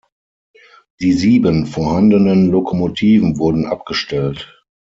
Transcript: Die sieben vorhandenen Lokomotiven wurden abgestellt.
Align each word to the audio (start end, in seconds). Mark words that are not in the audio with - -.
Die 0.99 1.13
sieben 1.13 1.67
vorhandenen 1.67 2.49
Lokomotiven 2.49 3.37
wurden 3.37 3.67
abgestellt. 3.67 4.63